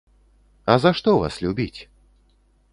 [0.75, 1.79] А за што вас любіць?